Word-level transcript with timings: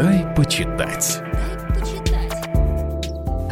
«Дай 0.00 0.24
почитать». 0.34 1.20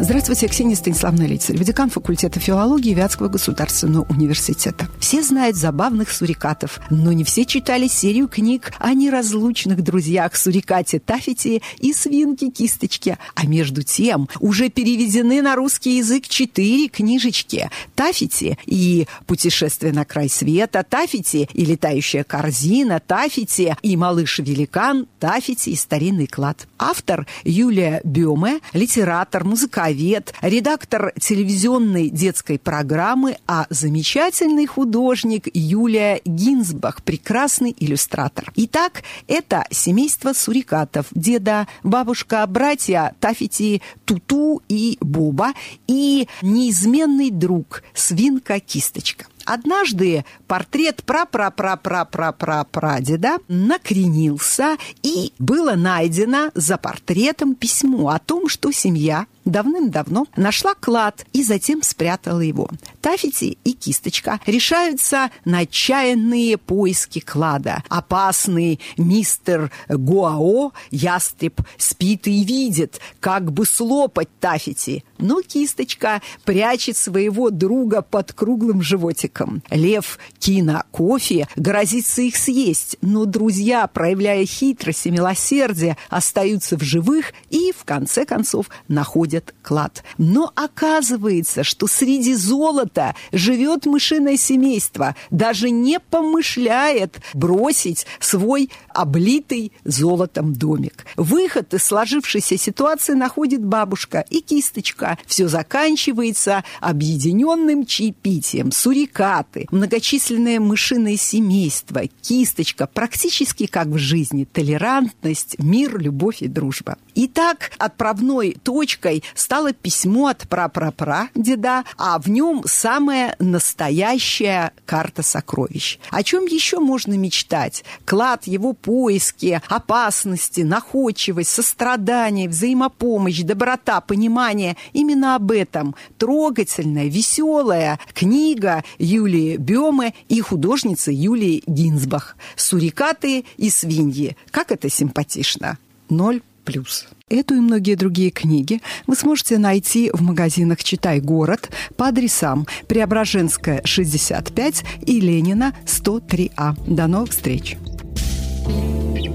Здравствуйте, 0.01 0.47
Ксения 0.47 0.77
Станиславовна 0.77 1.25
Лицарь, 1.25 1.59
декан 1.59 1.91
факультета 1.91 2.39
филологии 2.39 2.95
Вятского 2.95 3.27
государственного 3.27 4.07
университета. 4.09 4.87
Все 5.01 5.25
знают 5.25 5.57
забавных 5.57 6.13
сурикатов, 6.13 6.79
но 6.89 7.13
не 7.13 7.25
все 7.25 7.45
читали 7.45 7.89
серию 7.89 8.29
книг 8.29 8.73
о 8.79 8.95
неразлучных 8.95 9.83
друзьях 9.83 10.37
сурикате 10.37 11.01
Тафити 11.01 11.63
и 11.79 11.93
свинке 11.93 12.51
Кисточке. 12.51 13.19
А 13.35 13.45
между 13.47 13.83
тем 13.83 14.29
уже 14.39 14.69
переведены 14.69 15.43
на 15.43 15.57
русский 15.57 15.97
язык 15.97 16.29
четыре 16.29 16.87
книжечки. 16.89 17.69
Тафити 17.97 18.57
и 18.67 19.09
«Путешествие 19.27 19.93
на 19.93 20.05
край 20.05 20.29
света», 20.29 20.87
Тафити 20.89 21.49
и 21.53 21.65
«Летающая 21.65 22.23
корзина», 22.23 23.01
Тафити 23.05 23.77
и 23.83 23.97
«Малыш-великан», 23.97 25.09
Тафити 25.19 25.71
и 25.71 25.75
«Старинный 25.75 26.29
клад». 26.29 26.69
Автор 26.79 27.27
Юлия 27.43 28.01
Бёме, 28.05 28.61
литератор, 28.73 29.43
музыкант, 29.43 29.88
совет, 29.89 30.35
редактор 30.43 31.15
телевизионной 31.19 32.11
детской 32.11 32.59
программы, 32.59 33.39
а 33.47 33.67
замечательный 33.71 34.67
художник 34.67 35.49
Юлия 35.55 36.21
Гинзбах, 36.27 37.03
прекрасный 37.03 37.75
иллюстратор. 37.79 38.53
Итак, 38.55 39.03
это 39.29 39.65
семейство 39.71 40.35
сурикатов, 40.35 41.07
деда, 41.13 41.67
бабушка, 41.83 42.47
братья 42.47 43.15
Тафити, 43.19 43.81
Туту 44.05 44.61
и 44.69 44.99
Боба 45.01 45.55
и 45.87 46.29
неизменный 46.43 47.31
друг 47.31 47.83
свинка-кисточка. 47.95 49.25
Однажды 49.49 50.25
портрет 50.47 51.03
пра-пра-пра-пра-пра-пра-прадеда 51.07 53.39
накренился, 53.49 54.77
и 55.03 55.33
было 55.39 55.73
найдено 55.73 56.51
за 56.55 56.77
портретом 56.77 57.55
письмо 57.55 58.11
о 58.11 58.19
том, 58.19 58.51
что 58.51 58.71
семья 58.73 59.27
давным-давно 59.51 60.27
нашла 60.37 60.75
клад 60.75 61.27
и 61.33 61.43
затем 61.43 61.83
спрятала 61.83 62.41
его. 62.41 62.69
Тафити 63.01 63.59
и 63.65 63.73
Кисточка 63.73 64.41
решаются 64.47 65.31
на 65.45 65.61
отчаянные 65.61 66.59
поиски 66.59 67.21
клада. 67.21 67.83
Опасный 67.89 68.81
мистер 68.97 69.71
Гуао, 69.89 70.73
ястреб, 70.91 71.61
спит 71.77 72.27
и 72.27 72.45
видит, 72.45 73.01
как 73.21 73.53
бы 73.53 73.65
слопать 73.65 74.29
Тафити. 74.41 75.05
Но 75.19 75.41
Кисточка 75.43 76.23
прячет 76.45 76.97
своего 76.97 77.51
друга 77.51 78.03
под 78.03 78.33
круглым 78.33 78.83
животиком. 78.83 79.63
Лев 79.71 80.19
Кина 80.39 80.85
Кофе 80.91 81.49
грозится 81.57 82.23
их 82.23 82.37
съесть, 82.37 82.97
но 83.01 83.25
друзья, 83.25 83.87
проявляя 83.87 84.45
хитрость 84.45 85.07
и 85.07 85.11
милосердие, 85.11 85.97
остаются 86.09 86.77
в 86.77 86.83
живых 86.83 87.33
и, 87.51 87.73
в 87.77 87.85
конце 87.85 88.25
концов, 88.25 88.67
находят 88.89 89.38
клад. 89.63 90.03
Но 90.19 90.53
оказывается, 90.55 91.63
что 91.63 91.87
среди 91.87 92.35
золота 92.35 93.15
живет 93.33 93.87
мышиное 93.87 94.37
семейство, 94.37 95.15
даже 95.31 95.71
не 95.71 96.01
помышляет 96.01 97.21
бросить 97.35 98.07
свой 98.19 98.71
облитый 98.89 99.73
золотом 99.85 100.53
домик. 100.53 101.07
Выход 101.17 101.75
из 101.75 101.85
сложившейся 101.85 102.57
ситуации 102.59 103.13
находит 103.13 103.65
бабушка 103.65 104.25
и 104.29 104.41
кисточка. 104.41 105.19
Все 105.27 105.49
заканчивается 105.49 106.65
объединенным 106.81 107.87
чаепитием. 107.87 108.73
Сурика 108.73 109.19
скаты, 109.19 109.67
многочисленное 109.71 110.61
мышиное 110.61 111.17
семейство, 111.17 112.03
кисточка, 112.23 112.87
практически 112.87 113.67
как 113.67 113.89
в 113.89 113.99
жизни, 113.99 114.45
толерантность, 114.45 115.59
мир, 115.59 115.99
любовь 115.99 116.41
и 116.41 116.47
дружба. 116.49 116.97
Итак, 117.17 117.73
отправной 117.79 118.57
точкой 118.63 119.25
стало 119.35 119.73
письмо 119.73 120.29
от 120.29 120.49
прапрапра 120.49 121.29
деда, 121.35 121.85
а 121.97 122.19
в 122.19 122.29
нем 122.29 122.63
самая 122.67 123.37
настоящая 123.39 124.73
карта 124.87 125.23
сокровищ. 125.23 125.99
О 126.11 126.23
чем 126.23 126.45
еще 126.47 126.79
можно 126.79 127.15
мечтать? 127.15 127.85
Клад, 128.05 128.47
его 128.47 128.73
поиски, 128.73 129.61
опасности, 129.69 130.63
находчивость, 130.63 131.51
сострадание, 131.51 132.49
взаимопомощь, 132.49 133.43
доброта, 133.43 134.01
понимание. 134.01 134.77
Именно 134.93 135.35
об 135.35 135.51
этом 135.51 135.95
трогательная, 136.19 137.07
веселая 137.07 137.99
книга 138.15 138.85
Юлии 138.99 139.57
Бёме 139.57 140.15
и 140.29 140.41
художницы 140.41 141.13
Юлии 141.13 141.63
Гинзбах 141.67 142.37
«Сурикаты 142.57 143.45
и 143.57 143.71
свиньи». 143.71 144.37
Как 144.51 144.73
это 144.73 144.89
симпатично! 144.89 145.79
Ноль 146.09 146.41
плюс. 146.69 147.07
Эту 147.31 147.55
и 147.55 147.61
многие 147.61 147.95
другие 147.95 148.31
книги 148.31 148.81
вы 149.07 149.17
сможете 149.17 149.59
найти 149.59 150.11
в 150.13 150.21
магазинах 150.23 150.85
«Читай 150.85 151.21
город» 151.21 151.71
по 151.97 152.09
адресам 152.09 152.67
Преображенская, 152.87 153.81
65 153.85 154.85
и 155.07 155.21
Ленина, 155.21 155.75
103А. 155.87 156.75
До 156.87 157.07
новых 157.07 157.31
встреч! 157.31 157.77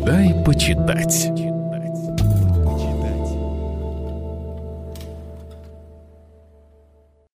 Дай 0.05 0.44
почитать. 0.45 1.31